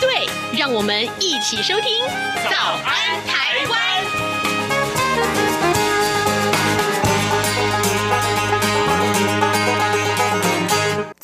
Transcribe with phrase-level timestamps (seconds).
[0.00, 0.28] 对，
[0.58, 2.04] 让我们一起收听
[2.50, 4.04] 《早安台湾》。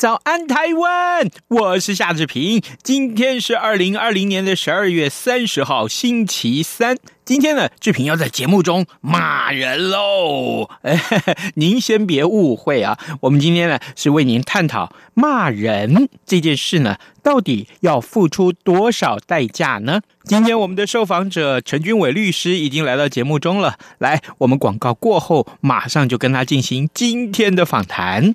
[0.03, 1.31] 早安，台湾！
[1.47, 2.61] 我是夏志平。
[2.83, 6.97] 今天是二零二零年的十二月三十号，星期三。
[7.25, 10.69] 今天呢，志平要在节目中骂人喽。
[11.55, 20.01] 您先别误会啊，我们今天呢是为您探讨骂人这件事呢，到底要付出多少代价呢？
[20.25, 23.79] 今天我们的受访者陈君伟律师已经来到节目中了。
[23.99, 28.35] 来，我们广告过后，马上就跟他进行今天的访谈。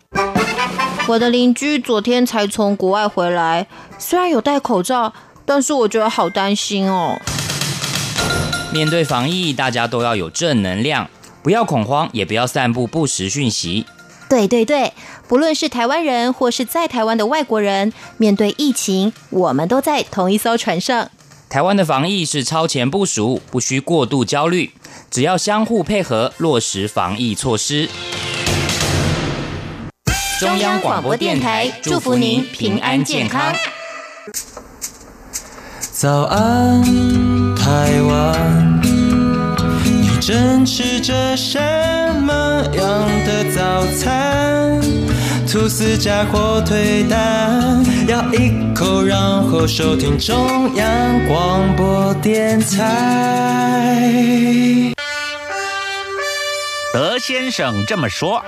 [1.07, 3.65] 我的邻居昨天才从国外回来，
[3.97, 5.13] 虽然有戴口罩，
[5.45, 7.17] 但是我觉得好担心哦。
[8.73, 11.09] 面对防疫，大家都要有正能量，
[11.41, 13.85] 不要恐慌，也不要散布不实讯息。
[14.29, 14.91] 对对对，
[15.29, 21.09] 不论是台湾人或是在台湾的外国人，面对疫情，我们都在同一艘船上。
[21.47, 24.73] 台湾的防疫是超前部署，不需过度焦虑，
[25.09, 27.87] 只要相互配合，落实防疫措施。
[30.39, 33.51] 中央广播电台祝福您平安健康。
[35.79, 36.83] 早安，
[37.55, 38.79] 台湾，
[39.83, 41.59] 你正吃着什
[42.21, 44.79] 么样的早餐？
[45.51, 54.13] 吐司加火腿蛋，咬一口，然后收听中央广播电台。
[56.93, 58.43] 德先生这么说。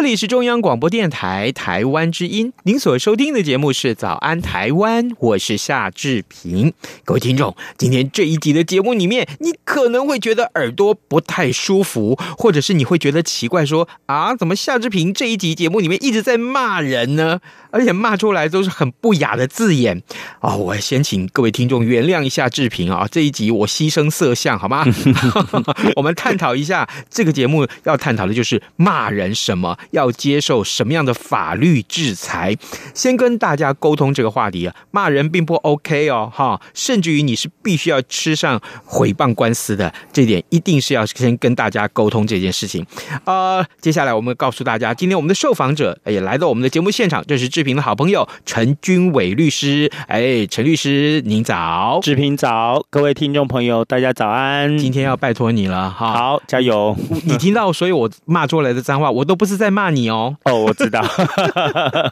[0.00, 6.72] 这里是中央广播电台台湾之音，您所收听的节目是《早安台湾》，我是夏志平。
[7.04, 17.40] 各位听众，今天这一集的节目里面，你可能会觉得耳朵不太舒服，或者是你会觉得奇怪说，说啊，怎么夏志平这一集节目里面一直在骂人呢？
[17.72, 20.02] 而且骂出来都是很不雅的字眼
[20.40, 20.56] 啊、哦！
[20.56, 24.84] 我先请各位听众原谅一下志平啊，这一集我牺牲色相好吗？
[25.94, 29.78] 我们探讨一下这个节目要探讨的就是骂人什么。
[29.90, 32.56] 要接受什么样的法律制裁？
[32.94, 42.86] 先跟大家沟通这个话题啊，骂人并不 OK 哦，哈，甚至于你是必须要吃上诽谤官司的，这点一定是要先跟大家沟通这件事情。
[43.24, 49.90] 呃，接下来我们告诉大家，今天我们的受访者也来到我们的节目现场，这是志平的好朋友陈君伟律师。
[50.06, 56.96] 哎，陈律师您早，志平早，各位听众朋友大家早安，今天要拜托你了哈，好，加油。
[57.24, 59.79] 你听到所以我骂出来的脏话，我都不是在骂。
[59.80, 60.36] 骂你哦！
[60.44, 61.00] 哦，我知道。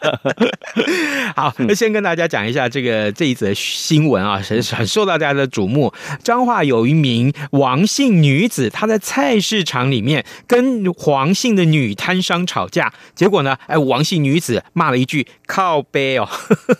[1.37, 5.93] 好，那先跟大家讲一下这个这一则新闻啊，很很受到大家的瞩目。
[6.25, 16.27] 彰化有一名王姓女子，她在菜市场里面跟黄姓的女摊商吵架，结果呢，哎，王姓女子骂了一句“靠背”哦，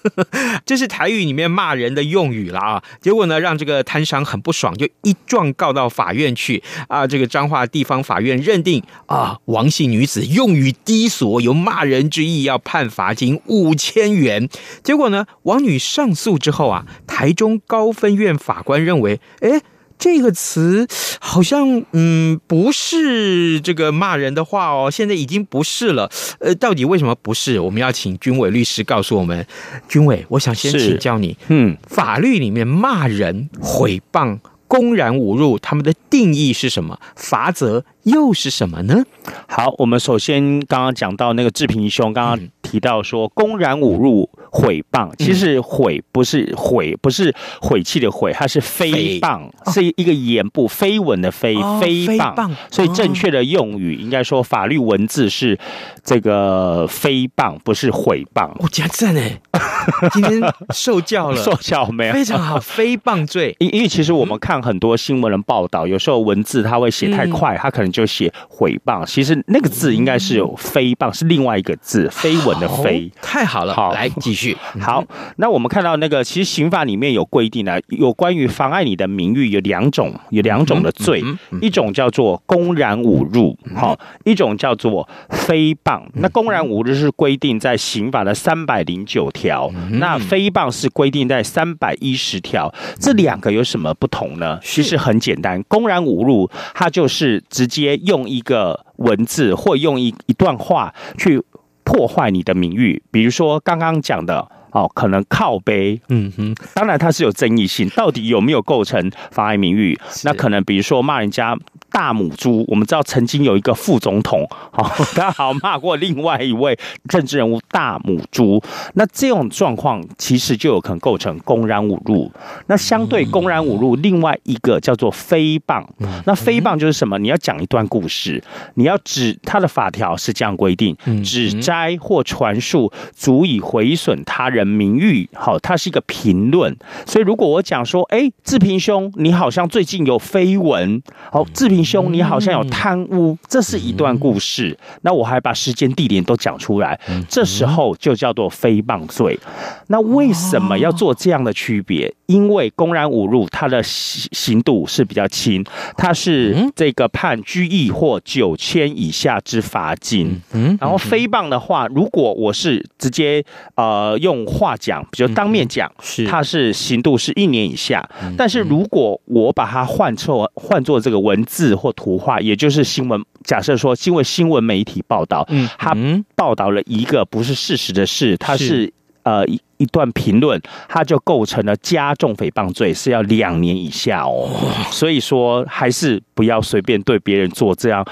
[0.65, 2.83] 这是台语里面骂人的用语了啊。
[3.03, 7.07] 结果呢，让这个摊商很不爽，就一状告到法院去啊。
[7.07, 10.68] 这个彰化地方法院认定啊，王姓女子用语。
[10.73, 14.49] 低俗有骂人之意，要判罚金五千元。
[14.83, 19.61] 结果呢，王女上诉之后啊，台中高分院法官认为，哎，
[19.99, 20.87] 这个词
[21.21, 26.11] 好像嗯不是这个骂人的话哦，现在已经不是了。
[26.39, 27.59] 呃，到底为什么不是？
[27.59, 29.45] 我们要请军伟律师告诉我们。
[29.89, 37.01] 军伟，我想先请教你，嗯，法律里面骂人、诽谤、公然侮辱，他们的定义是什么？
[37.17, 39.03] 罚则又是什么呢？
[39.49, 52.51] 好，我们首先刚刚讲到那个志平兄刚刚提到说公然侮辱、毁谤，其实毁不是毁，不是毁气的毁，它是诽谤，是一个言不绯闻的绯，诽谤。
[52.71, 55.59] 所以正确的用语应该说法律文字是
[56.05, 58.51] 这个诽谤，不是毁谤。
[58.59, 59.23] 我讲真的，
[60.13, 60.43] 今天
[60.75, 62.13] 受教了，受教没有？
[62.13, 63.57] 非常好，诽谤罪。
[63.61, 69.07] 因因为其实我们看很多新闻的报道，有时候文字他会写太快，他可能就写诽谤。
[69.07, 73.11] 其实那个字应该是有诽谤，是另外一个字，绯闻文的非。
[73.21, 74.57] 太好了，好来继续。
[74.81, 75.05] 好，
[75.37, 81.23] 那我们看到那个，其实刑法里面有规定啊，有关于妨碍你的名誉有两种，有两种的罪，
[81.61, 86.03] 一种叫做公然侮辱，好，一种叫做诽谤。
[86.15, 92.73] 那公然侮辱是规定在刑法的三百零九条，那诽谤是规定在三百一十条。
[92.99, 94.59] 这两个有什么不同呢？
[94.63, 101.43] 其实很简单，公然侮辱它就是直接用一个文字或用一一段话去。
[101.89, 109.99] 破坏你的名誉，比如说刚刚讲的哦，可能靠背，嗯哼，当然它是有争议性，到底有没有构成妨碍名誉？
[110.25, 111.57] 那可能比如说骂人家。
[111.91, 114.87] 大母猪，我们知道曾经有一个副总统，好，
[115.17, 116.79] 他好骂过另外一位
[117.09, 118.63] 政治人物大母猪，
[118.93, 122.31] 那这种状况其实就有可能构成公然侮辱。
[122.67, 125.83] 那相对公然侮辱，另外一个叫做诽谤。
[126.27, 127.19] 那诽谤就是什么？
[127.19, 128.45] 你要讲一段故事，
[128.75, 130.95] 你要指他的法条是这样规定：
[131.25, 135.29] 指摘或传述足以毁损他人名誉。
[135.33, 136.77] 好，它是一个评论。
[137.07, 141.79] 所以如果我讲说，哎，志平兄，你好像最近有绯闻，好，志平。
[141.89, 144.79] 兄，你好像有贪污，这是一段故事。
[145.01, 147.01] 那我还把时间地点都讲出来，
[147.31, 149.41] 这时候就叫做诽谤罪。
[149.87, 152.13] 那为什么要做这样的区别？
[152.29, 155.65] 因为公然侮辱，他的刑刑度是比较轻，
[155.97, 160.41] 他是这个判拘役或九千以下之罚金。
[160.53, 163.43] 嗯然后诽谤的话，如果我是直接
[163.77, 168.07] 呃用话讲，比如当面讲，是他是刑度是一年以下。
[168.37, 171.75] 但是如果我把它换错换作这个文字。
[171.79, 173.25] 或图画，也就是新闻。
[173.45, 175.97] 假设说，因为新闻媒体报道，嗯，他
[176.35, 178.93] 报道了一个不是事实的事，他，是
[179.29, 184.49] 呃一一段评论，他就构成了加重诽谤罪，是要两年以下哦。
[184.91, 188.03] 所以说，还是不要随便对别人做这样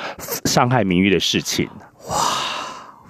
[0.44, 1.66] 伤害名誉的事情。
[2.08, 2.16] 哇，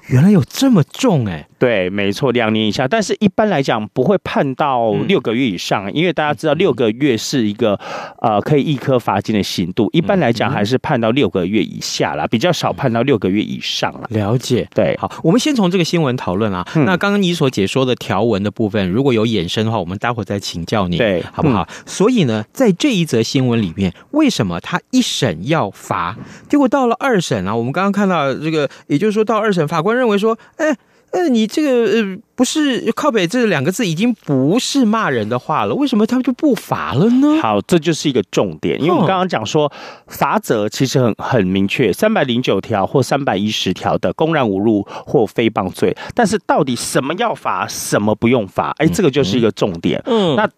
[0.06, 1.48] 原来有这么重哎。
[1.58, 7.78] 对，没错，两年以下，但是一般来讲不会判到六个月以上，因为大家知道六个月是一个
[8.20, 14.06] 呃可以一科罚金的刑度，一般来讲还是判到六个月以下啦，比较少判到六个月以上了。
[14.10, 16.66] 了解，对，好，我们先从这个新闻讨论啊。
[16.74, 21.66] 那刚刚你所解说的条文的部分，如果有衍生的话，我们待会再请教你，对，好不好？
[21.86, 26.16] 所以呢，在这一则新闻里面，为什么他一审要罚，
[26.50, 27.56] 结果到了二审啊？
[27.56, 30.76] 我们刚刚看到这个，也就是说到二审，法官认为说，哎。
[31.12, 37.40] 那你这个呃，不是靠北这两个字已经不是骂人的话了，为什么他们就不罚了呢？
[37.40, 39.72] 好，这就是一个重点，因为我们刚刚讲说，
[40.08, 48.74] 罚则其实很很明确，三百零九条或三百一十条的公然侮辱或诽谤罪，但是到底什么要罚，什么不用罚？
[48.78, 50.02] 哎，这个就是一个重点。
[50.06, 50.48] 嗯，那。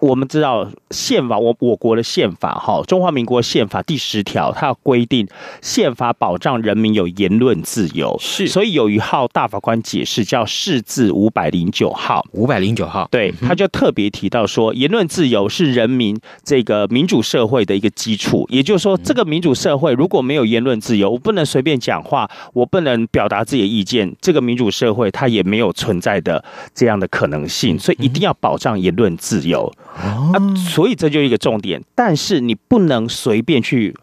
[0.00, 5.28] 我们知道宪法，我我国的宪法哈，中华民国宪法第十条，它规定
[5.60, 26.42] 宪法保障人民有言论自由，是，所以有一号大法官解释叫释字五百零九号，五百零九号，对，他就特别提到说，言论自由是人民这个民主社会的一个基础，也就是说，这个民主社会如果没有言论自由，我不能随便讲话，我不能表达自己的意见，这个民主社会它也没有存在的
[26.74, 29.70] 这样的可能性，所以一定要保障言论自由。
[29.96, 33.94] 啊，所以这就一个重点，但是你不能随便去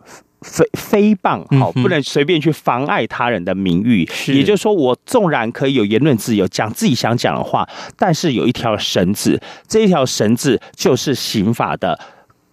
[0.42, 4.06] 诽诽谤，好，不能随便去妨碍他人的名誉。
[4.12, 7.68] 是也就是说，我纵然可以有言论自由，讲自己想讲的话，
[7.98, 12.00] 但是有一条绳子，这一条绳子就是刑法的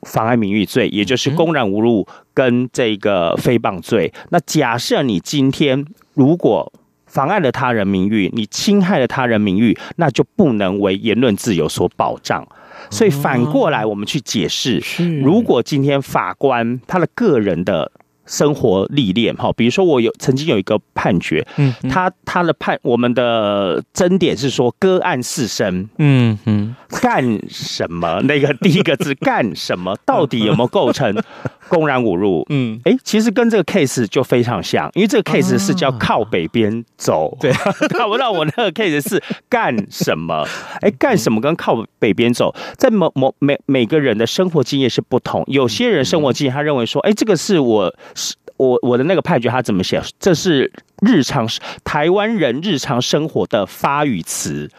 [0.02, 4.12] 妨碍名誉罪，也就是公然侮辱跟这个诽谤罪。
[4.30, 5.84] 那假设你今天
[6.14, 6.72] 如果
[7.06, 12.46] 妨碍了他人名誉，你侵害了他人名誉，那就不能为言论自由所保障。
[12.90, 14.82] 所以反过来，我们去解释：
[15.22, 17.90] 如果今天法官他的个人的
[18.26, 28.20] 生活历练，哈，比如说我有曾经有一个判决，嗯，他他的判，我们的争点是说割案四声，嗯嗯，干什么？
[28.22, 29.96] 那个第一个字 干什么？
[30.04, 31.14] 到底有没有构成？
[31.66, 37.50] 公然侮辱，嗯，哎，其实跟这个 case 就非常像，因为这个 case 是叫靠北边走，对，
[37.88, 40.46] 看不到我那个 case 是干什么？
[40.82, 48.13] 哎，干什么跟靠北边走，在某某每每个人的生活经验是不同，有些人生活经验他认为说，哎，这个是我是。
[48.56, 50.00] 我我的那个判决他怎么写？
[50.18, 50.70] 这是
[51.02, 51.48] 日常
[51.82, 54.70] 台湾人日常生活的发语词，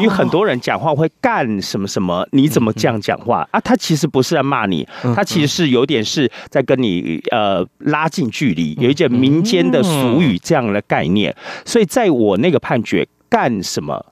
[0.00, 3.60] 因为很多人讲话会干什么什么，你怎么这样讲话啊？
[3.60, 11.34] 他其实不是在骂你，他其实是有点是在跟你呃拉近距离，有一点民间的俗语这样的概念。
[11.64, 14.04] 所以在我那个判决干什么？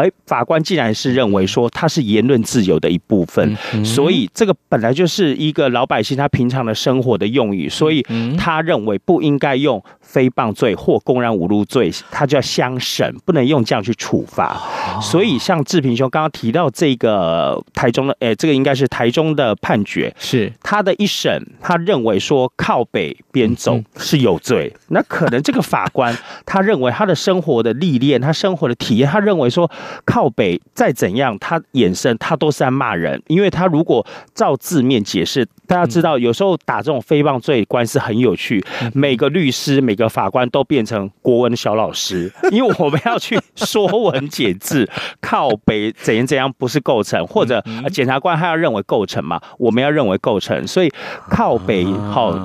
[0.00, 8.04] 而法官既然是认为说他是言论自由的一部分，所以这个本来就是一个老百姓他平常的生活的用语，所以
[8.38, 14.56] 他认为不应该用诽谤罪或公然侮辱罪，他就要相审，不能用这样去处罚。
[15.02, 20.52] 所以像志平兄刚刚提到这个台中的，哎，这个应该是台中的判决，是。
[20.62, 26.16] 他的一审，他认为说靠北边走是有罪，那可能这个法官
[26.46, 29.70] 他认为他的生活的历练，他生活的体验，他认为说
[30.04, 34.04] 靠北再怎样，他衍生他都是在骂人，因为他如果
[34.34, 44.88] 照字面解释，大家知道有时候打这种诽谤罪官司很有趣，每个律师每个法官都变成国文小老师， 因为我们要去说文解字，
[45.20, 50.90] 靠北怎样怎样不是构成，或者检察官他要认为构成嘛，我们要认为构成，所以
[51.28, 52.36] 靠北好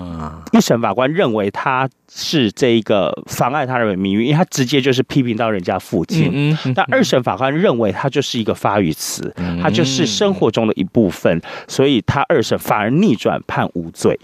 [0.51, 1.89] 一审法官认为他。
[2.07, 6.29] 是这一个妨碍他人名誉，因为他直接就是批评到人家父亲。
[6.31, 6.73] 嗯嗯。
[6.73, 14.19] 但二审法官认为他就是一个发语词，他就是生活中的一部分，所以他二审反而逆转判无罪。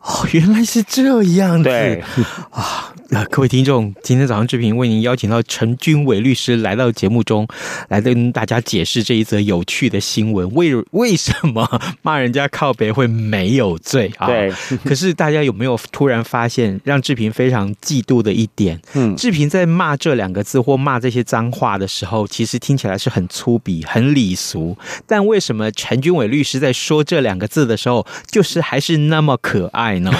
[0.00, 1.64] 哦，原来是这样子。
[1.64, 2.02] 对
[2.50, 2.92] 啊。
[3.08, 7.46] 那各位听众，今天早上志平为您邀请到陈军伟律师来到节目中，
[7.88, 10.52] 来跟大家解释这一则有趣的新闻。
[10.54, 14.26] 为 为什么骂人家靠北会没有罪啊？
[14.26, 14.52] 对。
[14.84, 18.80] 可是大家有没有突然发现，让志平非常嫉妒的一点？
[18.94, 24.76] 嗯，志平在骂这两个字或骂这些脏话的时候，其实听起来是很粗鄙、很礼俗。
[25.06, 30.12] 但为什么陈军伟律师在说这两个字的时候，就是还是那么可爱呢？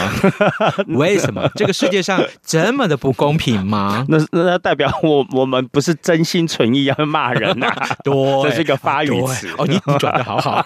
[0.87, 2.76] 为什么这个世界上真？
[2.77, 4.05] 这么的不公平吗？
[4.11, 7.89] 那那代表我我们不是真心纯意要骂人呐、啊？
[8.05, 9.65] 对，这是一个发语词哦。
[9.67, 10.63] 你你转的好好，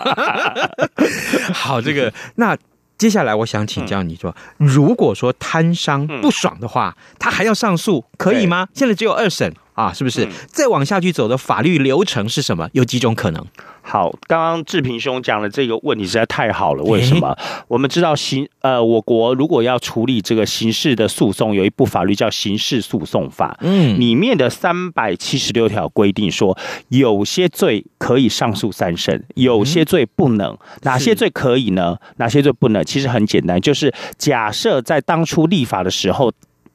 [1.55, 2.13] 好这个。
[2.35, 2.57] 那
[2.99, 8.67] 接下来我想请教你说，如果说摊商不爽的话，他还要上诉可以吗？
[8.75, 10.29] 现在只有二审啊，是不是？
[10.49, 12.69] 再往下去走的法律流程是什么？
[12.73, 13.47] 有几种可能？
[13.91, 16.85] 好，刚刚志平兄讲的这个问题实在太好了。
[16.85, 17.37] 为什么？
[17.67, 26.57] 我们知道刑呃，我国如果要处理这个刑事的诉讼，有一部法律叫《刑事诉讼法》，嗯，里面的三百七十六条规定说，
[26.91, 30.57] 有些罪可以上诉三审，有些罪不能。
[30.83, 31.97] 哪些罪可以呢？
[32.19, 32.85] 哪些罪不能？
[32.85, 36.33] 其实很简单，就是假设在当初立法的时候。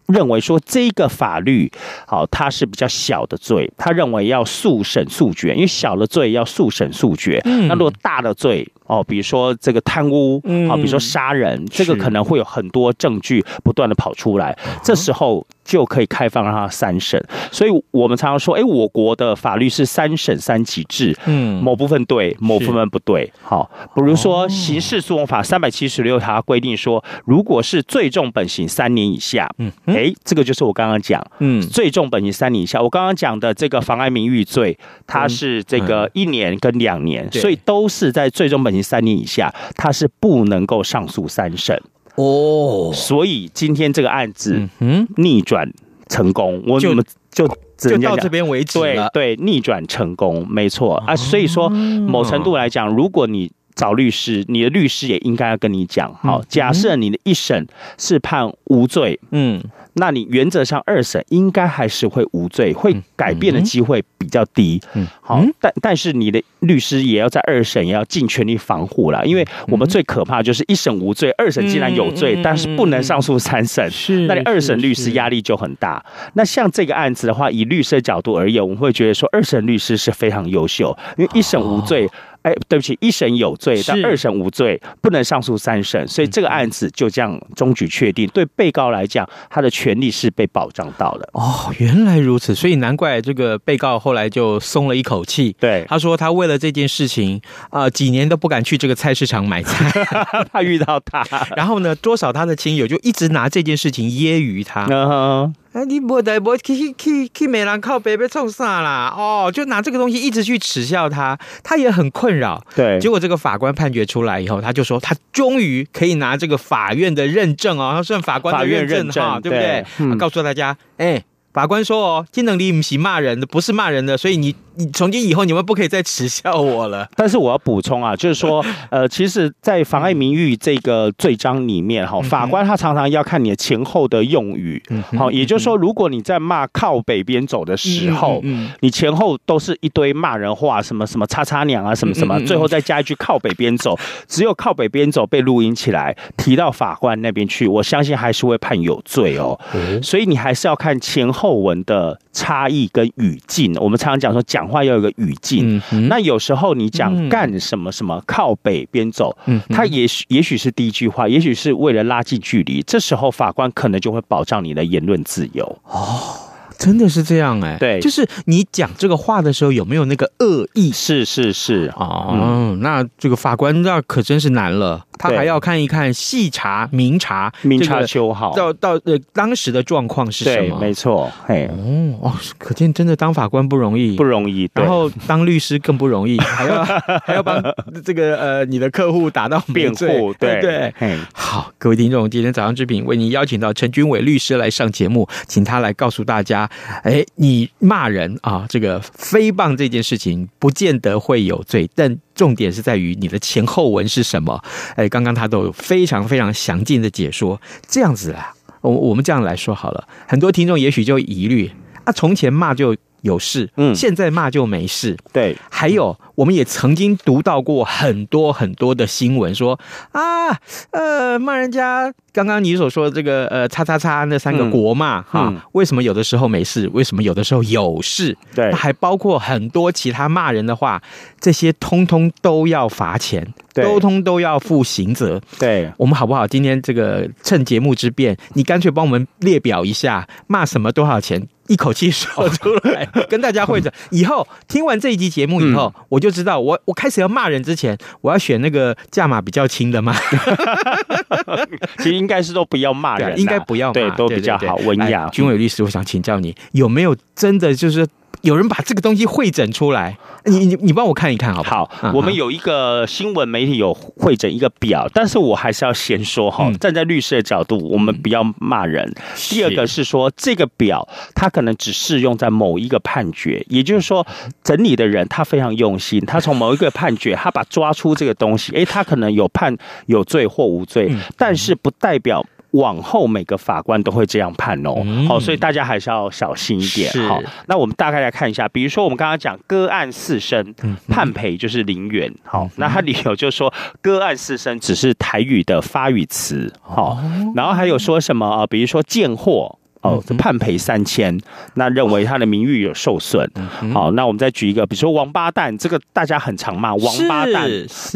[0.07, 1.71] 认为说这个法律
[2.05, 7.41] 好，它是比较小的罪，他认为要速审速决，因为小的罪要速审速决。
[7.45, 15.45] 嗯，那如果大的罪哦，比如说这个贪污，啊，比如说杀人，这个可能会有很多证据不断的跑出来，这时候。
[15.65, 17.19] 就可以开放让他三审，
[17.51, 23.33] 所以我们常常说，哎，我国的法律是三审三级制，嗯，某部分对，某部分不对。
[23.41, 34.77] 好，比如说刑事诉讼法三百七十六条规定说，如果是最重本刑三年以下，嗯，哎，这个就是我刚刚讲，嗯，最重本刑三年以下，我刚刚讲的这个妨碍名誉罪，
[35.07, 41.81] 它是这个一年跟两年，所以都是在最重本刑三年以下，他是不能够上诉三审。
[42.15, 45.69] 哦，所以今天这个案子，嗯，逆转
[46.07, 47.45] 成功，我怎么就
[47.77, 49.09] 就到这边为止了？
[49.11, 51.15] 对对，逆转成功，没错啊。
[51.15, 57.67] 所以说，某程度来讲，如果你找律师，你的律师也应该要跟你讲，好，假设你的一审
[57.97, 59.61] 是判无罪，嗯。
[59.97, 64.77] 那你原则上二审应该还是会无罪，会改变的机会比较低。
[64.93, 76.05] 嗯，好，但但是你的律师也要在二审也要尽全力防护啦，因为我们最可怕就是一审无罪，二审既然有罪，但是不能上诉三审，是，那你二审律师压力就很大。
[76.33, 82.09] 那像这个案子的话，以律师的角度而言，我们会觉得说二审律师是非常优秀，因为一审无罪。
[82.45, 88.27] 哎，对不起，一审有罪，但二审无罪，不能上诉三审，所以这个案子就这样终局确定。
[88.27, 91.27] 对被告来讲，他的权利是被保障到了。
[91.33, 95.55] 哦，原来如此，所以难怪这个被告后来就松了一口气。
[95.59, 99.89] 对，他说他为了这件事情啊、呃，几年都不敢去这个菜市场买菜，
[100.53, 101.25] 怕遇到他。
[101.57, 104.85] 然后呢，多少他的亲友就一直拿这件事情揶揄他。
[104.85, 105.51] Uh-huh.
[105.75, 109.13] 哎，你不得不去去去去美兰靠北被冲啥啦？
[109.13, 112.63] 哦，就拿这个东西一直去耻笑他，他也很困扰。
[112.73, 120.17] 对，结果这个法官判决出来以后，他就说他终于可以拿这个法院的认证哦，他算法官的认证哈，对不对？
[120.17, 121.21] 告诉大家，哎。
[121.55, 127.07] 法官说：“哦，金能力不是骂人的，不是骂人的，所以你你从今以后你们不可以再耻笑我了。
[127.15, 134.83] ”但是我要补充啊，就是说，呃，其实，在妨碍名誉这个罪章里面，哈，法官他常常要看你的前后的用语，
[135.17, 143.97] 好，也就是说，如果你在骂靠北边走的时候，嗯你前后都是一堆骂人话，什么什么叉叉娘啊，什么什么，最后再加一句靠北边走，
[144.27, 149.57] 只有靠北边走被录音起来提到法官那边去，我相信还是会判有罪哦。
[150.03, 151.44] 所以你还是要看前后。
[151.45, 153.75] 后文的差异跟语境。
[153.79, 155.79] 我们常常讲说，讲话要有个语境。
[155.91, 162.81] 嗯、那有时候你讲干什么什么，靠北边走，嗯，他也许也许是第一句话，也许是为了拉近距离。
[162.81, 165.79] 这时候法官可能就会保障你的言论自由。
[165.83, 166.39] 哦。
[166.77, 170.91] 真的是这样哎、欸，对，就是你讲这个话的时候有没有那个恶意？
[170.91, 180.79] 是是是哦、嗯，那这个法官那可真是难了，他还要看一看细查明查，明查秋毫，到到呃当时的状况是什么？
[180.79, 186.83] 没错，嘿，哦哦，可见真的当法官不容易，不容易，然后当律师更不容易， 还要
[187.25, 187.61] 还要帮
[188.03, 196.69] 这个呃你的客户打到辩护，对对，嘿，好，各位听众，今天早上之品为您邀请到陈君伟律师来上节目，请他来告诉大家。
[197.03, 204.63] 哎，你骂人啊，这个诽谤这件事情不见得会有罪，但重点是在于你的前后文是什么。
[204.95, 207.59] 哎，刚刚他都有非常非常详尽的解说。
[207.87, 211.71] 这样子啦，我我们这样来说好了，很多听众也许就疑虑
[212.03, 215.17] 啊，从前骂就有事，嗯，现在骂就没事。
[215.33, 219.79] 对，还有我们也曾经读到过很多很多的新闻，说
[220.11, 220.59] 啊，
[220.91, 222.13] 呃，骂人家。
[222.35, 228.37] 刚刚你所说的这个呃，叉叉叉那三个国骂哈，为什么有的时候没事，为什么有的时候有事？
[228.53, 231.01] 对，还包括很多其他骂人的话，
[231.39, 235.39] 这些通通都要罚钱，通通都要负刑责。
[235.57, 236.45] 对，我们好不好？
[236.45, 243.91] 今天这个趁节目之便，你干脆帮我们列表一下，骂什么多少钱，一口气说出来， 跟大家会诊。
[244.09, 250.13] 以后听完这一集节目以后，我就知道，我我开始要骂人之前，我要选那个价码比较轻的嘛。
[251.99, 252.15] 其实。
[252.15, 255.27] 应该是都不要骂人，应该不要骂，对，都比较好文雅。
[255.29, 258.07] 军伟律师，我想请教你，有没有真的就是
[258.45, 260.15] 有人把这个东西汇整出来？
[260.45, 261.89] 你你你帮我看一看好不好？
[261.91, 269.11] 好，我们有一个新闻媒体有汇整一个表，但是我还是要先说哈，站在律师的角度，我们不要骂人。
[269.49, 274.25] 第二个是说，这个表它可能只适用在某一个判决，也就是说，
[274.63, 279.75] 整理的人他非常用心，他从某一个判决，他把抓出这个东西，诶，他可能有判
[280.05, 282.45] 有罪或无罪，但是不代表。
[282.75, 284.95] 往后每个法官都会这样判哦，
[285.27, 287.11] 好，所以大家还是要小心一点。
[287.27, 290.73] 好，那我们大概来看一下，比如说我们刚刚讲割案四声
[291.07, 297.17] 判赔就是零元，好，那他理由就是说割案四声只是台语的发语词，好，
[297.55, 298.67] 然后还有说什么啊？
[298.67, 299.79] 比如说贱货。
[300.05, 301.37] 哦，判赔三千，
[301.75, 303.49] 那认为他的名誉有受损。
[303.93, 307.69] 好，那我们再举一个，比如说王八蛋，这个大家很常骂，王八蛋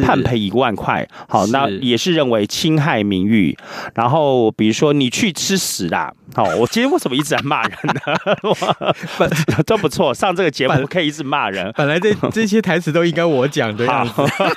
[0.04, 1.08] 判赔一万块。
[1.28, 3.58] 好，那也是认为侵害名誉。
[3.96, 6.14] 然后比如说你去吃屎啦。
[6.36, 8.00] 好，我今天为什么一直在骂人呢？
[9.18, 9.28] 本
[9.66, 11.74] 都不错，上这个节目可以一直骂人。
[11.76, 14.06] 本来这 这些台词都应该我讲的呀。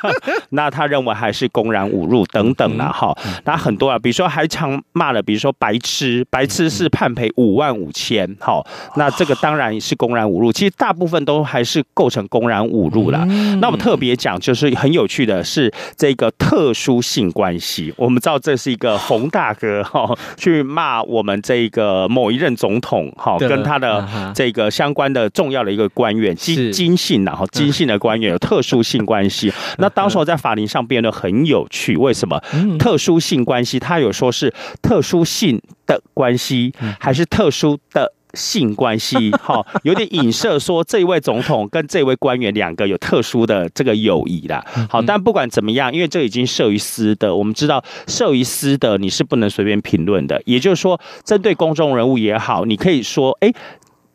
[0.51, 2.93] 那他认为还是公然侮辱等等啦。
[2.93, 8.29] 哈，那很多啊，比如说还常骂了，比如说白痴，白痴是判赔五万五千。
[8.39, 8.63] 好，
[8.97, 10.53] 那这个当然是公然侮辱。
[10.53, 13.25] 其实大部分都还是构成公然侮辱了。
[13.61, 17.95] 那我们特别讲，就是很有趣的是这个特殊性关系。
[17.97, 21.63] 我们知道这是一个洪大哥哈去骂我们这。
[21.63, 24.05] 一个某一任总统，哈，跟他的
[24.35, 29.53] 这个相关的重要的一个官员，金金姓然后金姓的官员有特殊性关系。
[29.79, 32.37] 那当时候在法庭上辩论很有趣，为什么？
[32.81, 35.63] 特殊性关系，他有说是特殊性
[35.95, 38.13] 的关系，还是特殊的？
[38.35, 44.65] 性关系， 哈，有点影射说这一位总统跟这位官员两个有特殊的这个友谊啦。
[44.89, 50.41] 好，但不管怎么样，因为这已经涉于私的，我们知道涉于私的你是不能随便评论的。
[50.47, 53.53] 也就是说，针对公众人物也好，你可以说，哎。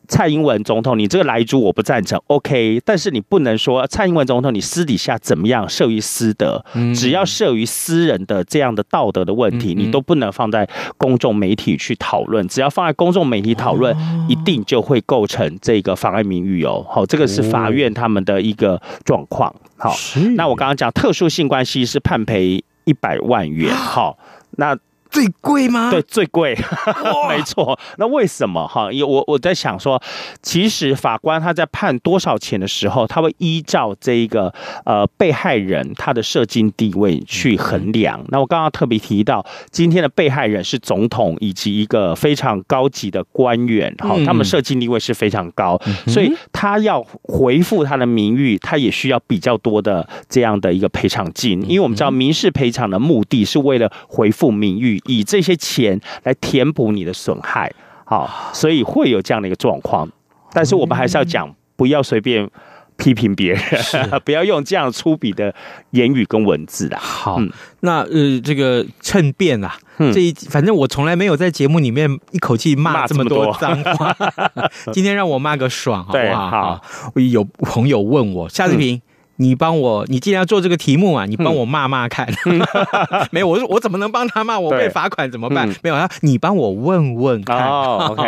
[0.07, 6.63] 蔡英文总统，你这个莱猪我不赞成，OK，但是你不能说蔡英文总统你私底下怎么样涉于私德，
[6.95, 10.67] 只要涉于私人的这样的道德的问题，你都不能放在
[10.97, 12.47] 公众媒体去讨论。
[12.47, 13.95] 只要放在公众媒体讨论，
[14.27, 16.85] 一定就会构成这个妨碍名誉哦。
[16.89, 19.53] 好，这个是法院他们的一个状况。
[19.77, 19.93] 好，
[20.35, 23.73] 那我刚刚讲特殊性关系是判赔一百万元。
[23.75, 24.17] 好，
[24.51, 24.77] 那。
[25.17, 25.89] 最贵吗？
[25.89, 26.55] 对，最贵，
[27.27, 27.79] 没错。
[27.97, 28.91] 那为什么哈？
[28.91, 29.99] 因为我我在想说，
[30.43, 34.53] 其实法官他在判多少钱的时候，他会依照这一个
[34.85, 38.23] 呃被害人他的社经地位去衡量。
[38.27, 51.59] 那我刚刚特别提到，今天的被害人是总统以及一个非常高级的官员，哈，他们社经地位是非常高，所以他要回复他的名誉，他也需要比较多的这样的一个赔偿金。
[51.63, 55.01] 因为我们知道民事赔偿的目的是为了回复名誉。
[55.07, 57.71] 以这些钱来填补你的损害，
[58.05, 60.07] 好，所以会有这样的一个状况。
[60.53, 62.49] 但是我们还是要讲，不要随便
[62.95, 63.61] 批评别人，
[64.25, 65.53] 不要用这样粗鄙的
[65.91, 66.97] 言语跟文字啦。
[66.99, 74.15] 好，嗯那呃，这个趁便啊，嗯这一反正我从来没有在节目里面一口气骂这么多脏话，
[74.91, 76.49] 今天让我骂个爽，好不好？
[76.49, 76.81] 好，
[77.15, 79.01] 有朋友问我夏志平。
[79.37, 82.27] 你帮我，你既然要做这个题目啊，你帮我骂骂看。
[82.45, 82.59] 嗯、
[83.31, 84.59] 没有，我说我怎么能帮他骂？
[84.59, 85.69] 我被罚款怎么办？
[85.69, 87.57] 嗯、没有啊，你帮我问问看。
[87.57, 88.23] 哦， OK。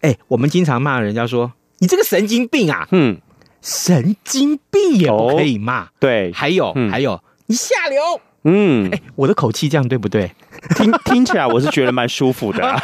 [0.00, 3.18] 哎、欸，我们经常骂人家说你这个神经病啊，嗯，
[3.60, 5.84] 神经病也不可以骂。
[5.84, 8.00] 哦、对，还有、嗯、还有，你下流。
[8.44, 10.32] 嗯，哎、欸，我的口气这样对不对？
[10.76, 12.80] 听听起来我是觉得蛮舒服的、啊。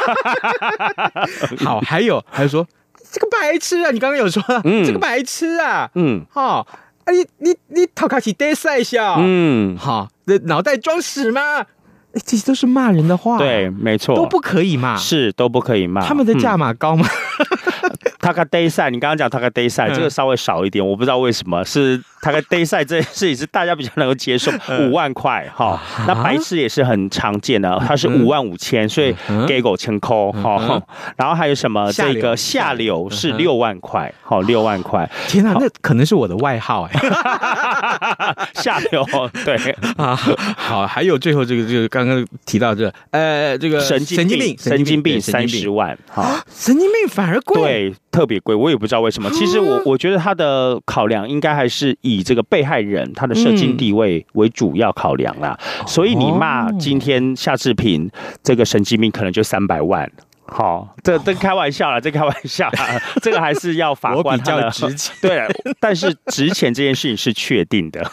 [1.63, 2.67] 好，还有还有说
[3.11, 6.67] 这个白痴啊，你刚刚有说，嗯，这个白痴啊，嗯，好。
[7.05, 11.65] 啊，你你你头壳是呆塞笑，嗯，好，这脑袋装屎吗？
[12.25, 16.05] 这些都是骂人的话，对，没错，都不可以骂，是都不可以骂。
[16.05, 17.07] 他们的价码高吗？
[18.23, 25.77] 他个 day 赛，你刚刚讲他个 day 赛，这个稍微少一点，我不知道为什么是他个 day 赛这件事情是大家比较能够接受，五万块哈。
[26.07, 29.13] 那白痴也是很常见的，它是五万五千，所以
[29.45, 30.81] 给狗千扣哈。
[31.17, 31.91] 然后还有什么？
[31.91, 35.09] 这个下流是六万块，好六万块。
[35.27, 36.99] 天哪，那可能是我的外号哎。
[38.55, 39.05] 下流
[39.43, 39.57] 对。
[39.97, 40.15] 啊，
[40.55, 47.61] 好，还有最后这个就是刚刚提到这呃这个神经病神经病三十万哈，神经病反而贵。
[47.61, 47.93] 对。
[48.13, 49.29] 特别贵，我也不知道为什么。
[49.31, 55.57] 其实我我觉得他的考量应该还是以这个被害人他的社经地位为主要考量啦。
[55.59, 58.09] 嗯、所以你骂今天夏志平
[58.43, 60.09] 这个神经病，可能就三百万。
[60.45, 65.15] 好、哦，这这开玩笑了，这开玩笑啦，这 个还是要法官比较值钱。
[65.21, 65.47] 对，
[65.79, 68.05] 但是值钱这件事情是确定的，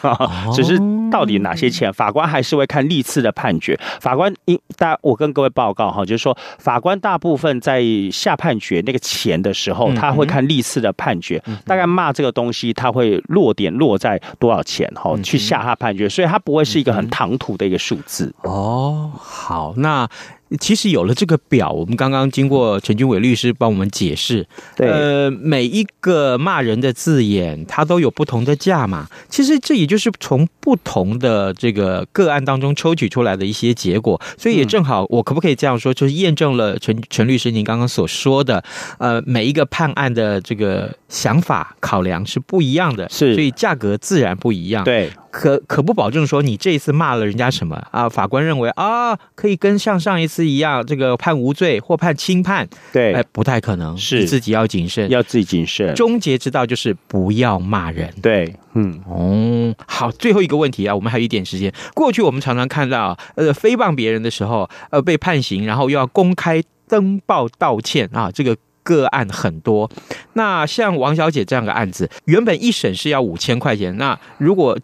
[0.55, 0.79] 只是
[1.11, 3.79] 到底哪些钱，法官还是会看历次的判决。
[4.01, 18.33] 法官应大，我跟各位报告哈，就是说法官大部分在下判决那个钱的时候，他会看历次的判决，大概骂这个东西，他会落点落在多少钱哈，去下他判决，所以他不会是一个很唐突的一个数字。
[18.43, 20.09] 哦，好，那。
[20.59, 29.07] 其实有了这个表，我们刚刚经过陈军伟律师帮我们解释，对，呃，每一个骂人的字眼，它都有不同的价码。
[29.29, 34.21] 其实这也就是从不同的这个个案当中抽取出来的一些结果。
[34.37, 38.63] 所以也正好，我可不可以这样说，就是验证了陈陈律师您刚刚所说的，
[38.99, 44.83] 呃，每一个判案的这个想法考量是不一样的，是，所以价格自然不一样。
[44.83, 45.11] 对。
[45.31, 48.09] 可可不保证说你这一次骂了人家什么啊？
[48.09, 55.95] 法官认为啊，可以跟像上一次一样，这个判无罪或判轻判，对，哎，不太可能，是自己要谨慎，要自己谨慎。
[55.95, 61.73] 终结之道就是不要骂人，对，嗯，哦，好，最后一个问题啊，我们还有一点时间。
[61.95, 68.57] 过去我们常常看到，呃，诽谤别人的时候，呃，被判刑，然后又要公开登报道歉啊，这个。
[68.83, 69.89] 个案很多，
[70.33, 74.77] 那像王小姐这样的案子，原本一审是要五千块钱，那如果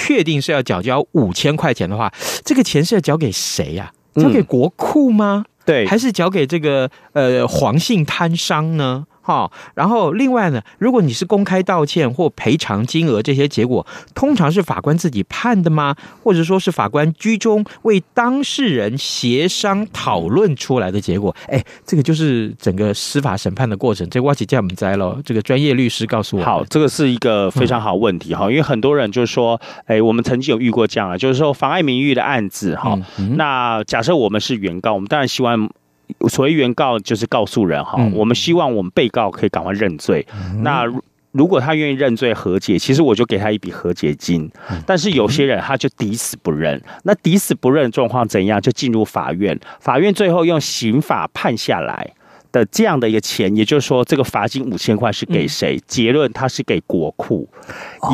[0.00, 2.10] 确定是要缴交五千块钱的话，
[2.42, 3.92] 这个钱是要交给谁呀？
[4.14, 5.44] 交给国库吗？
[5.66, 9.06] 对，还是交给这个呃黄姓摊商呢？
[9.30, 15.94] 好，然后另外呢，如果你是公开道歉或赔偿金额这些结果，通常是法官自己判的吗？
[16.24, 21.32] 或者说是法官居中为当事人协商讨论出来的结果？
[21.46, 24.04] 哎，这个就是整个司法审判的过程。
[24.10, 26.44] 这我是这样在喽，这个专业律师告诉我。
[26.44, 32.94] 好，这个是一个非常好问题哈，嗯、因为很多人就是说，哎，我们曾经有遇过这样啊，就是说妨碍名誉的案子哈。
[32.96, 35.70] 嗯嗯、那假设我们是原告，我们当然希望。
[36.28, 40.26] 所谓原告就是告诉人哈，嗯、我们希望我们被告可以赶快认罪。
[40.32, 40.84] 嗯、那
[41.32, 44.50] 如果他愿意认罪和解，其实我就给他一笔和解金。
[44.68, 48.60] 嗯、但是有些人他就抵死不认，那抵死不认的状况怎样？
[48.60, 52.12] 就进入法院，法院最后用刑法判下来
[52.52, 55.76] 的这样的一个钱，也就是说，这个罚金五千块是给谁？
[55.76, 57.48] 嗯、结论它是给国库。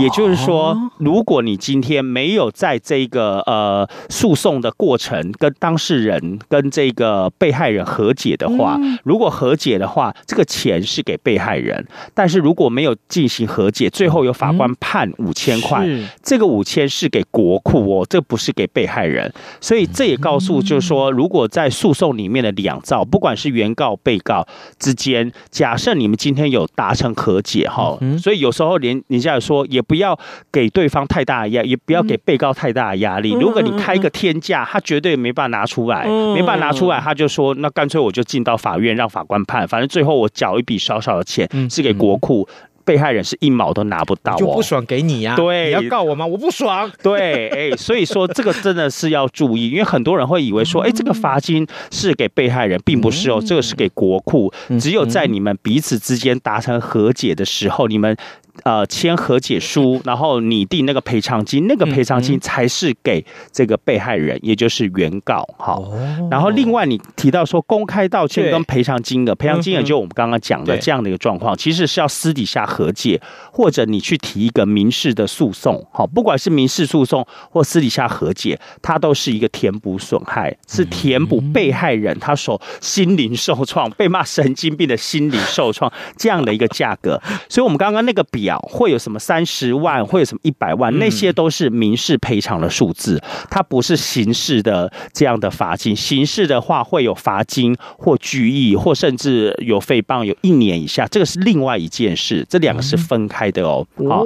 [0.01, 11.81] 也就是说，如果你今天没有在这个呃诉讼的过程跟当事人跟这个被害人和解的话，如果和解的话，这个钱是给被害人；
[12.15, 15.87] 但是如果没有进行和解，最后由法官判五千块，
[16.23, 19.33] 这个五千是给国库哦，这不是给被害人。
[19.61, 24.45] 所以这也告诉就是说，如果在诉讼里面的两造，不管是原告、被告
[24.81, 29.65] 之间，假设你们今天有达成和解哈，所以有时候连人家也说。
[29.77, 30.19] 也不要
[30.51, 33.33] 给对方太大的压，也不要给被告太大的压力。
[33.33, 42.49] 如果你开一个天价，他绝对没办法拿出来，没办法拿出来，他就说那干脆我就进到法院让法官判，反正最后我缴一笔少少的钱是给国库，
[42.87, 45.35] 被害人是一毛都拿不到，就不爽给你呀？
[45.37, 46.25] 对，你要告我吗？
[46.25, 46.91] 我不爽。
[47.03, 54.51] 对，哎，所以说这个真的是要注意，因为很多人会以为说， 哎，这个罚金是给被害人，并不是哦，这个是给国库。
[54.81, 58.17] 只有在你们彼此之间达成和解的时候，你们。
[58.65, 65.47] 呃签和解书，然后拟定那个赔偿金，那个赔偿金才是给这个被害人，也就是原告。
[65.59, 65.93] 好，
[66.31, 73.21] 然后另外你提到说公开道歉跟赔偿金额，赔偿金额就我们刚刚讲的这样的一个状况，其实是要私底下和解，
[73.53, 75.87] 或者你去提一个民事的诉讼。
[75.93, 87.21] 好，不管是民事诉讼或私底下和解，它都是一个填补损害，是填补被害人他所心灵受创、被骂神经病的心理受创这样的一个价格。
[87.49, 95.97] 所以，我们刚刚那个表会有什么三十万，会有什么一百万，那些都是民事赔偿的数字，它不是刑事的这样的罚金。
[95.97, 103.85] 刑事的话会有罚金或拘役，或甚至有诽谤，有一年以下，这个是另外一件事，这两个是分开的哦。
[104.09, 104.23] 好，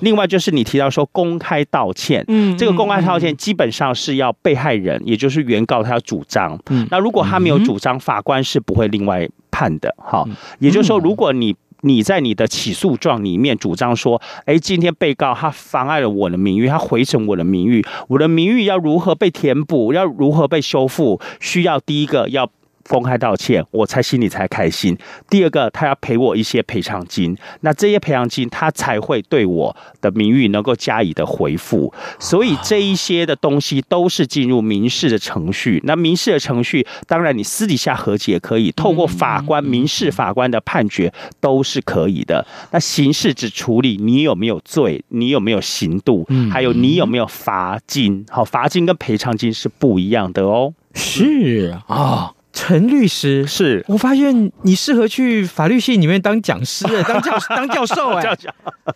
[0.00, 9.94] 另外就是你提到说公开道歉，嗯，这个公开道歉基本上是要被害人，也就是原告他要主张，嗯，那如果他没有主张，法官是不会另外判的。
[9.98, 10.26] 好，
[10.58, 22.50] 也就是说，如果你你在你的起诉状里面主张说，哎，今天被告他妨碍了我的名誉，他毁损我的名誉，我的名誉要如何被填补，要如何被修复，需要第一个要。
[22.88, 24.96] 公开道歉，我才心里才开心。
[25.28, 31.92] 第二个，他要赔我一些赔偿金，那这些赔偿金他才会对我的名誉能够加以的回复。
[32.18, 35.80] 所以这一些的东西都是进入民事的程序。
[35.84, 42.46] 那民事的程序，当然你私底下和解可以，透过法官、民事法官的判决都是可以的。
[42.70, 48.24] 那刑事只处理你有没有罪，你有没有刑度，还有你有没有罚金。
[48.30, 50.72] 好，罚金跟赔偿金是不一样的哦。
[50.94, 52.32] 是啊。
[52.52, 58.36] 陈律师，是我发现你适合去法律系里面当讲师， 当教当教授哎，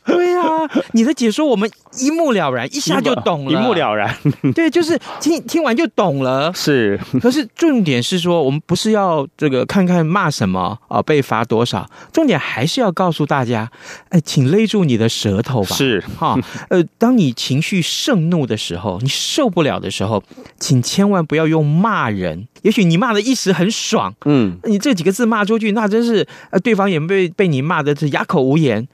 [0.05, 4.15] 对啊，你的解说我们一目了然，一下就懂了，一目了然。
[4.55, 6.53] 对，就是听听完就懂了。
[6.55, 13.71] 是，可是重点是说，我们不是要这个看看骂什么啊，被罚多少，重点还是要告诉大家，
[14.09, 15.77] 哎，请勒住你的舌头吧。
[15.77, 16.37] 是哈，
[16.69, 20.23] 呃，当你情绪盛怒的时候，你受不了的时候，
[20.59, 22.49] 请千万不要用骂人。
[22.62, 28.87] 也许你骂的一时很爽，嗯，你这几个字骂出去，那真是呃，对方也被被你骂的是哑口无言，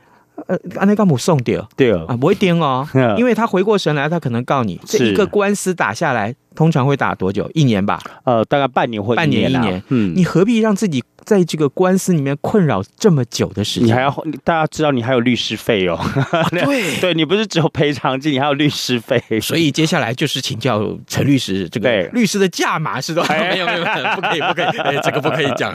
[0.47, 2.87] 呃，安内干姆送掉，对啊，不会颠哦，
[3.19, 6.35] 因为他回过神来，他可能告你，这一个官司打下来。
[6.55, 7.49] 通常会打多久？
[7.55, 9.81] 一年吧，呃，大概半年或半年一年。
[9.91, 13.89] 嗯，你何必让自己在这个官司里面困扰这么久的时间？
[13.89, 14.11] 你还要
[14.43, 16.01] 大家知道你还有律师费哦。
[16.51, 19.23] 对，对你不是只有赔偿金，你还有律师费。
[19.43, 23.35] 所以接下来就是请教陈律师，这个律师的价码是多少？
[23.35, 25.75] 没有没有，不可以不可以，哎，这个不可以讲。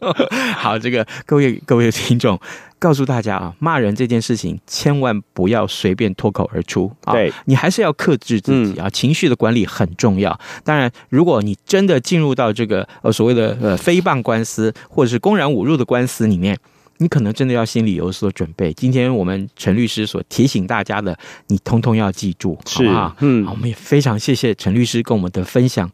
[0.54, 2.38] 好，这个各位各位听众。
[2.80, 7.12] 告诉大家啊，骂人这件事情千万不要随便脱口而出啊！
[7.12, 10.36] 对，你还是要克制自己啊，情绪的管理很重要。
[10.64, 16.58] 当然，如果你真的进入到这个呃所谓的呃诽谤官司或者是公然侮辱的官司里面。
[17.00, 18.72] 你可能真的要心里有所准备。
[18.74, 23.16] 今天我们陈律师所提醒大家的，你通通要记住，好不好？
[23.20, 25.90] 嗯，好，我们也非常谢谢陈律师跟我们的分享，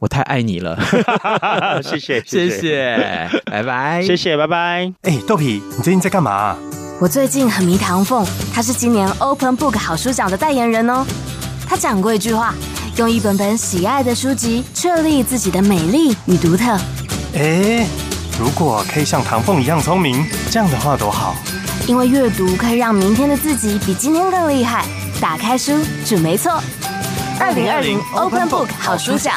[0.00, 0.76] 我太爱你了，
[1.82, 4.92] 谢谢，谢谢，拜拜，谢谢，拜拜。
[5.02, 6.56] 哎，豆皮，你最近在干嘛？
[7.00, 11.06] 我最近很迷唐凤，他是今年 Open Book 好书奖的代言人哦。
[11.64, 12.52] 他讲过一句话：
[12.96, 16.76] 用一本本喜爱的书籍，确立自己的美丽与独特。
[17.36, 17.86] 哎。
[18.38, 21.36] 如果可以像唐凤一样聪明，这样的话多好！
[21.86, 24.84] 因为阅读可以让明天的自己比今天更厉害。
[25.20, 25.72] 打开书，
[26.04, 26.60] 准没错。
[27.38, 29.34] 二零二零 Open Book 好书奖，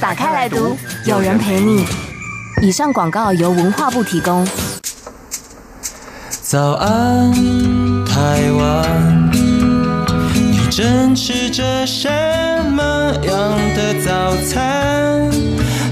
[0.00, 1.84] 打开来读，有人陪你。
[2.62, 4.46] 以上广告由文化部提供。
[6.42, 7.32] 早安，
[8.04, 9.30] 台湾，
[10.32, 12.08] 你正吃着什
[12.70, 12.82] 么
[13.24, 15.07] 样的早餐？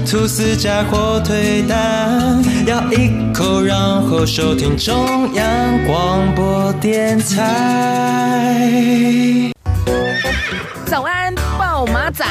[0.09, 8.71] 吐司加火腿蛋，咬一口，然后收听中央广播电台。
[10.85, 12.23] 早安，豹马仔。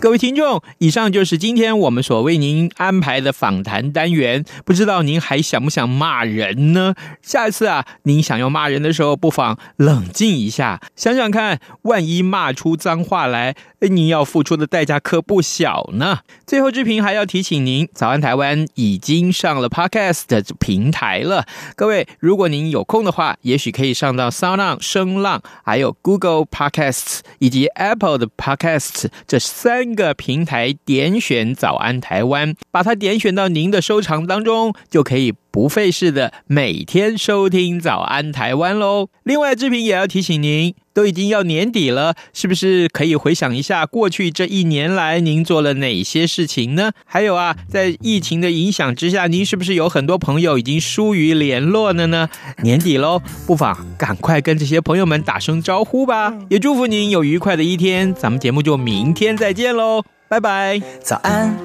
[0.00, 4.44] 各位听众，以上就是今天我们所为您安排的访谈单元。
[4.64, 6.94] 不知道您还想不想骂人呢？
[7.20, 16.20] 下一次啊，您想要骂人的时候，不妨冷静一下，想想看，万一骂出脏话来，您要付出的代价可不小呢。
[16.46, 21.44] 最后，志平还要提醒您，早安台湾已经上了 Podcast 平台了。
[21.74, 29.87] 各位，如果您有空的话，也许可以上到 Sound 声浪，还有 Google Podcasts 以及 Apple 的 Podcasts 这三。
[29.94, 39.08] 个平台点选“早安台湾”，把它点选到您的收藏当中，就可以不费事的每天收听早安台湾喽。
[39.24, 46.92] 另外，志平也要提醒您，都已经要年底了，是不是可以回想一下过去这一年来您做了哪些事情呢？
[47.04, 52.28] 还有啊，在疫情的影响之下，您是不是有很多朋友已经疏于联络了呢？
[52.62, 56.34] 年底喽，不妨赶快跟这些朋友们打声招呼吧。
[56.50, 60.80] 也祝福您有愉快的一天，咱们节目就明天再见喽，拜拜。
[61.02, 61.56] 早安，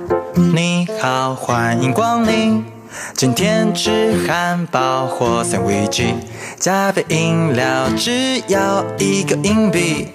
[0.55, 2.72] 你好，欢迎光临。
[3.15, 6.13] 今天吃汉堡或三明治，
[6.57, 10.07] 加杯饮料只要一个硬币，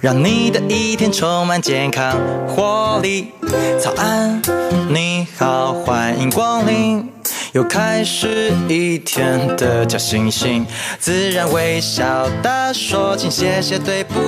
[0.00, 2.16] 让你的一天充满健康
[2.48, 3.32] 活力。
[3.78, 4.42] 早安，
[4.88, 7.08] 你好，欢迎光临，
[7.52, 10.64] 又开始一天的假惺惺，
[10.98, 14.14] 自然微笑地说请谢谢对不